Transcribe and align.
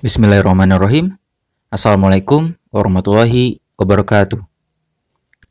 Bismillahirrahmanirrahim. 0.00 1.12
Assalamualaikum 1.68 2.56
warahmatullahi 2.72 3.60
wabarakatuh. 3.76 4.40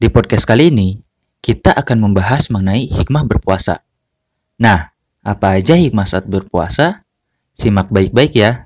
Di 0.01 0.09
podcast 0.09 0.49
kali 0.49 0.73
ini, 0.73 1.05
kita 1.37 1.69
akan 1.69 2.09
membahas 2.09 2.49
mengenai 2.49 2.89
hikmah 2.89 3.29
berpuasa. 3.29 3.85
Nah, 4.57 4.89
apa 5.21 5.53
aja 5.53 5.77
hikmah 5.77 6.09
saat 6.09 6.25
berpuasa? 6.25 7.05
Simak 7.53 7.93
baik-baik 7.93 8.33
ya. 8.33 8.65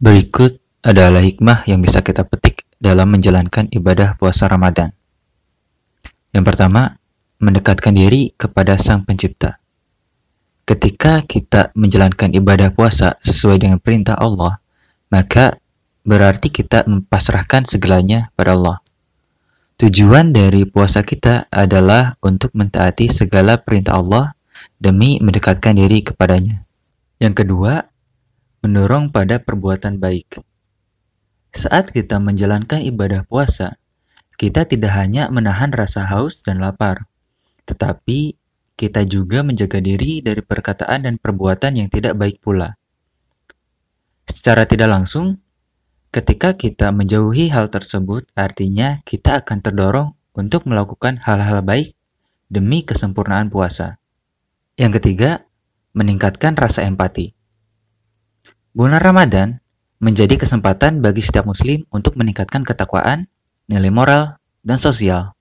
Berikut 0.00 0.64
adalah 0.80 1.20
hikmah 1.20 1.68
yang 1.68 1.84
bisa 1.84 2.00
kita 2.00 2.24
petik 2.24 2.64
dalam 2.80 3.12
menjalankan 3.12 3.68
ibadah 3.68 4.16
puasa 4.16 4.48
Ramadan. 4.48 4.96
Yang 6.32 6.56
pertama, 6.56 6.96
mendekatkan 7.36 7.92
diri 7.92 8.32
kepada 8.32 8.80
Sang 8.80 9.04
Pencipta. 9.04 9.60
Ketika 10.66 11.22
kita 11.22 11.70
menjalankan 11.78 12.34
ibadah 12.34 12.74
puasa 12.74 13.14
sesuai 13.22 13.62
dengan 13.62 13.78
perintah 13.78 14.18
Allah, 14.18 14.58
maka 15.14 15.54
berarti 16.02 16.50
kita 16.50 16.90
mempasrahkan 16.90 17.70
segalanya 17.70 18.34
pada 18.34 18.58
Allah. 18.58 18.82
Tujuan 19.78 20.34
dari 20.34 20.66
puasa 20.66 21.06
kita 21.06 21.46
adalah 21.54 22.18
untuk 22.18 22.50
mentaati 22.58 23.06
segala 23.06 23.62
perintah 23.62 23.94
Allah 23.94 24.34
demi 24.82 25.22
mendekatkan 25.22 25.78
diri 25.78 26.02
kepadanya. 26.02 26.66
Yang 27.22 27.46
kedua, 27.46 27.86
mendorong 28.66 29.14
pada 29.14 29.38
perbuatan 29.38 30.02
baik. 30.02 30.42
Saat 31.54 31.94
kita 31.94 32.18
menjalankan 32.18 32.82
ibadah 32.82 33.22
puasa, 33.22 33.78
kita 34.34 34.66
tidak 34.66 34.98
hanya 34.98 35.30
menahan 35.30 35.70
rasa 35.70 36.10
haus 36.10 36.42
dan 36.42 36.58
lapar, 36.58 37.06
tetapi 37.70 38.34
kita 38.76 39.08
juga 39.08 39.40
menjaga 39.40 39.80
diri 39.80 40.20
dari 40.20 40.44
perkataan 40.44 41.08
dan 41.08 41.14
perbuatan 41.16 41.80
yang 41.80 41.88
tidak 41.88 42.12
baik 42.14 42.44
pula. 42.44 42.76
Secara 44.28 44.68
tidak 44.68 44.92
langsung, 44.92 45.40
ketika 46.12 46.52
kita 46.52 46.92
menjauhi 46.92 47.48
hal 47.48 47.72
tersebut, 47.72 48.28
artinya 48.36 49.00
kita 49.08 49.40
akan 49.40 49.64
terdorong 49.64 50.08
untuk 50.36 50.68
melakukan 50.68 51.16
hal-hal 51.24 51.64
baik 51.64 51.96
demi 52.52 52.84
kesempurnaan 52.84 53.48
puasa. 53.48 53.96
Yang 54.76 55.00
ketiga, 55.00 55.48
meningkatkan 55.96 56.52
rasa 56.52 56.84
empati. 56.84 57.32
Bulan 58.76 59.00
Ramadan 59.00 59.56
menjadi 59.96 60.36
kesempatan 60.36 61.00
bagi 61.00 61.24
setiap 61.24 61.48
muslim 61.48 61.88
untuk 61.88 62.20
meningkatkan 62.20 62.60
ketakwaan, 62.60 63.24
nilai 63.72 63.88
moral, 63.88 64.36
dan 64.60 64.76
sosial. 64.76 65.32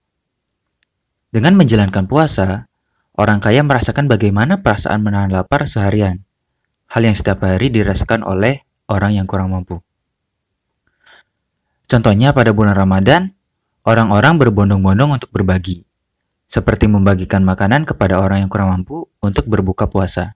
Dengan 1.36 1.60
menjalankan 1.60 2.08
puasa, 2.08 2.72
Orang 3.16 3.40
kaya 3.40 3.64
merasakan 3.64 4.12
bagaimana 4.12 4.60
perasaan 4.60 5.00
menahan 5.00 5.32
lapar 5.32 5.64
seharian, 5.72 6.20
hal 6.92 7.00
yang 7.00 7.16
setiap 7.16 7.48
hari 7.48 7.72
dirasakan 7.72 8.28
oleh 8.28 8.68
orang 8.92 9.16
yang 9.16 9.24
kurang 9.24 9.56
mampu. 9.56 9.80
Contohnya 11.88 12.36
pada 12.36 12.52
bulan 12.52 12.76
Ramadan, 12.76 13.32
orang-orang 13.88 14.36
berbondong-bondong 14.36 15.16
untuk 15.16 15.32
berbagi, 15.32 15.88
seperti 16.44 16.92
membagikan 16.92 17.40
makanan 17.48 17.88
kepada 17.88 18.20
orang 18.20 18.44
yang 18.44 18.52
kurang 18.52 18.76
mampu 18.76 19.08
untuk 19.24 19.48
berbuka 19.48 19.88
puasa. 19.88 20.36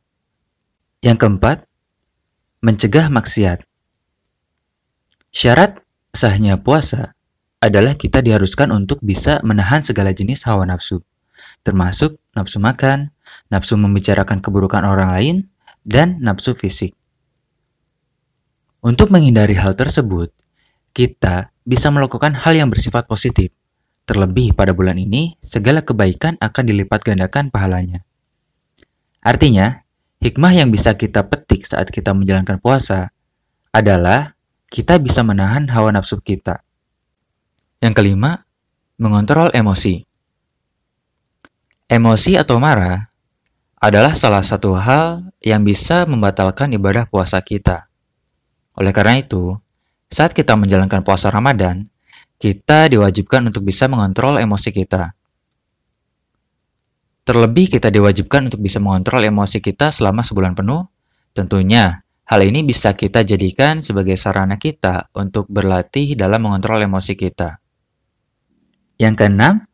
Yang 1.04 1.28
keempat, 1.28 1.68
mencegah 2.64 3.12
maksiat. 3.12 3.60
Syarat 5.36 5.84
sahnya 6.16 6.56
puasa 6.56 7.12
adalah 7.60 8.00
kita 8.00 8.24
diharuskan 8.24 8.72
untuk 8.72 9.04
bisa 9.04 9.44
menahan 9.44 9.84
segala 9.84 10.16
jenis 10.16 10.48
hawa 10.48 10.64
nafsu 10.64 11.04
termasuk 11.62 12.18
nafsu 12.34 12.58
makan, 12.58 13.12
nafsu 13.52 13.76
membicarakan 13.78 14.42
keburukan 14.42 14.84
orang 14.84 15.10
lain, 15.14 15.36
dan 15.86 16.18
nafsu 16.20 16.56
fisik. 16.56 16.96
Untuk 18.80 19.12
menghindari 19.12 19.60
hal 19.60 19.76
tersebut, 19.76 20.32
kita 20.96 21.52
bisa 21.68 21.92
melakukan 21.94 22.34
hal 22.34 22.56
yang 22.56 22.72
bersifat 22.72 23.06
positif. 23.06 23.52
Terlebih 24.10 24.58
pada 24.58 24.74
bulan 24.74 24.98
ini, 24.98 25.38
segala 25.38 25.86
kebaikan 25.86 26.40
akan 26.42 26.64
dilipat 26.66 27.06
gandakan 27.06 27.54
pahalanya. 27.54 28.02
Artinya, 29.22 29.86
hikmah 30.18 30.54
yang 30.56 30.74
bisa 30.74 30.98
kita 30.98 31.28
petik 31.28 31.68
saat 31.68 31.94
kita 31.94 32.16
menjalankan 32.16 32.58
puasa 32.58 33.14
adalah 33.70 34.34
kita 34.72 34.98
bisa 34.98 35.22
menahan 35.22 35.70
hawa 35.70 35.94
nafsu 35.94 36.18
kita. 36.18 36.66
Yang 37.84 37.94
kelima, 38.02 38.42
mengontrol 38.98 39.54
emosi. 39.54 40.09
Emosi 41.90 42.38
atau 42.38 42.62
marah 42.62 43.10
adalah 43.82 44.14
salah 44.14 44.46
satu 44.46 44.78
hal 44.78 45.26
yang 45.42 45.66
bisa 45.66 46.06
membatalkan 46.06 46.70
ibadah 46.70 47.10
puasa 47.10 47.42
kita. 47.42 47.90
Oleh 48.78 48.94
karena 48.94 49.18
itu, 49.18 49.58
saat 50.06 50.38
kita 50.38 50.54
menjalankan 50.54 51.02
puasa 51.02 51.34
Ramadan, 51.34 51.90
kita 52.38 52.94
diwajibkan 52.94 53.50
untuk 53.50 53.66
bisa 53.66 53.90
mengontrol 53.90 54.38
emosi 54.38 54.70
kita. 54.70 55.18
Terlebih 57.26 57.74
kita 57.74 57.90
diwajibkan 57.90 58.54
untuk 58.54 58.62
bisa 58.62 58.78
mengontrol 58.78 59.26
emosi 59.26 59.58
kita 59.58 59.90
selama 59.90 60.22
sebulan 60.22 60.54
penuh. 60.54 60.86
Tentunya, 61.34 62.06
hal 62.30 62.42
ini 62.46 62.62
bisa 62.62 62.94
kita 62.94 63.26
jadikan 63.26 63.82
sebagai 63.82 64.14
sarana 64.14 64.62
kita 64.62 65.10
untuk 65.18 65.50
berlatih 65.50 66.14
dalam 66.14 66.46
mengontrol 66.46 66.86
emosi 66.86 67.18
kita. 67.18 67.58
Yang 69.02 69.14
keenam, 69.26 69.69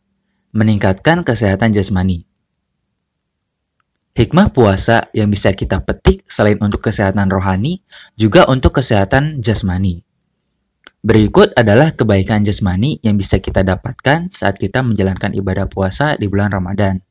meningkatkan 0.56 1.28
kesehatan 1.28 1.76
jasmani. 1.76 2.24
Hikmah 4.16 4.56
puasa 4.56 5.12
yang 5.12 5.28
bisa 5.28 5.52
kita 5.52 5.84
petik 5.84 6.24
selain 6.32 6.56
untuk 6.64 6.80
kesehatan 6.80 7.28
rohani, 7.28 7.84
juga 8.16 8.48
untuk 8.48 8.80
kesehatan 8.80 9.44
jasmani. 9.44 10.08
Berikut 11.04 11.52
adalah 11.60 11.92
kebaikan 11.92 12.48
jasmani 12.48 13.04
yang 13.04 13.20
bisa 13.20 13.44
kita 13.44 13.68
dapatkan 13.68 14.32
saat 14.32 14.56
kita 14.56 14.80
menjalankan 14.80 15.36
ibadah 15.36 15.68
puasa 15.68 16.16
di 16.16 16.32
bulan 16.32 16.48
Ramadan, 16.48 17.04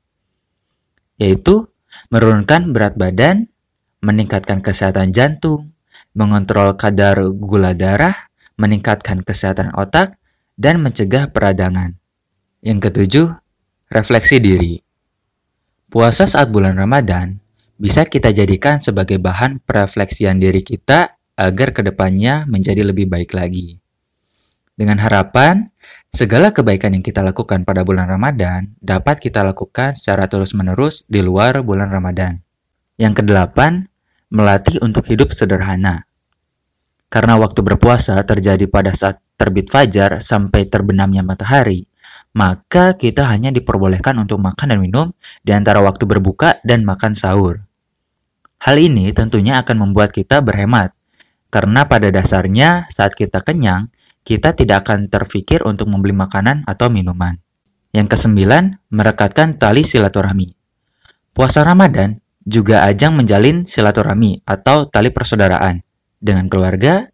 yaitu 1.21 1.69
menurunkan 2.09 2.73
berat 2.73 2.97
badan, 2.97 3.53
meningkatkan 4.01 4.65
kesehatan 4.65 5.13
jantung, 5.13 5.77
mengontrol 6.17 6.73
kadar 6.81 7.21
gula 7.37 7.77
darah, 7.77 8.33
meningkatkan 8.57 9.21
kesehatan 9.21 9.77
otak, 9.77 10.17
dan 10.57 10.81
mencegah 10.81 11.29
peradangan. 11.29 12.01
Yang 12.65 12.89
ketujuh, 12.89 13.29
refleksi 13.93 14.41
diri. 14.41 14.81
Puasa 15.93 16.25
saat 16.25 16.49
bulan 16.49 16.81
Ramadan 16.81 17.37
bisa 17.77 18.09
kita 18.09 18.33
jadikan 18.33 18.81
sebagai 18.81 19.21
bahan 19.21 19.61
perefleksian 19.61 20.41
diri 20.41 20.65
kita 20.65 21.13
agar 21.37 21.77
ke 21.77 21.85
depannya 21.85 22.49
menjadi 22.49 22.81
lebih 22.89 23.05
baik 23.05 23.37
lagi. 23.37 23.85
Dengan 24.73 24.97
harapan, 24.97 25.69
segala 26.09 26.57
kebaikan 26.57 26.97
yang 26.97 27.05
kita 27.05 27.21
lakukan 27.21 27.69
pada 27.69 27.85
bulan 27.85 28.09
Ramadan 28.09 28.73
dapat 28.81 29.21
kita 29.21 29.45
lakukan 29.45 29.93
secara 29.93 30.25
terus-menerus 30.25 31.05
di 31.05 31.21
luar 31.21 31.61
bulan 31.61 31.93
Ramadan. 31.93 32.41
Yang 32.97 33.21
kedelapan, 33.21 33.93
melatih 34.33 34.81
untuk 34.81 35.05
hidup 35.13 35.37
sederhana. 35.37 36.09
Karena 37.13 37.37
waktu 37.37 37.61
berpuasa 37.61 38.17
terjadi 38.25 38.65
pada 38.73 38.97
saat 38.97 39.21
terbit 39.37 39.69
fajar 39.69 40.25
sampai 40.25 40.65
terbenamnya 40.65 41.21
matahari, 41.21 41.93
maka 42.35 42.99
kita 42.99 43.31
hanya 43.31 43.55
diperbolehkan 43.55 44.19
untuk 44.19 44.43
makan 44.43 44.75
dan 44.75 44.79
minum 44.83 45.07
di 45.47 45.55
antara 45.55 45.79
waktu 45.79 46.03
berbuka 46.03 46.59
dan 46.67 46.83
makan 46.83 47.15
sahur. 47.15 47.63
Hal 48.59 48.77
ini 48.77 49.15
tentunya 49.15 49.63
akan 49.63 49.89
membuat 49.89 50.11
kita 50.11 50.43
berhemat, 50.43 50.91
karena 51.55 51.87
pada 51.87 52.11
dasarnya 52.11 52.91
saat 52.91 53.15
kita 53.15 53.41
kenyang, 53.47 53.95
kita 54.27 54.57
tidak 54.59 54.89
akan 54.89 55.07
terfikir 55.07 55.63
untuk 55.63 55.87
membeli 55.87 56.17
makanan 56.17 56.67
atau 56.67 56.91
minuman. 56.91 57.39
Yang 57.95 58.19
kesembilan, 58.19 58.83
merekatkan 58.91 59.55
tali 59.55 59.87
silaturahmi. 59.87 60.51
Puasa 61.31 61.63
Ramadan 61.63 62.19
juga 62.43 62.83
ajang 62.89 63.15
menjalin 63.15 63.63
silaturahmi 63.63 64.43
atau 64.43 64.91
tali 64.91 65.15
persaudaraan 65.15 65.87
dengan 66.19 66.51
keluarga, 66.51 67.07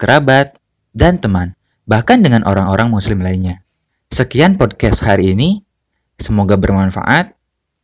kerabat, 0.00 0.56
dan 0.96 1.20
teman, 1.20 1.52
bahkan 1.84 2.24
dengan 2.24 2.46
orang-orang 2.48 2.88
muslim 2.88 3.20
lainnya. 3.20 3.60
Sekian 4.12 4.60
podcast 4.60 5.00
hari 5.08 5.32
ini. 5.32 5.64
Semoga 6.20 6.60
bermanfaat 6.60 7.32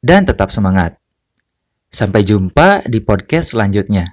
dan 0.04 0.28
tetap 0.28 0.52
semangat. 0.52 1.00
Sampai 1.88 2.20
jumpa 2.20 2.84
di 2.84 3.00
podcast 3.00 3.56
selanjutnya. 3.56 4.12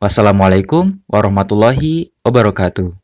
Wassalamualaikum 0.00 1.04
warahmatullahi 1.04 2.16
wabarakatuh. 2.24 2.99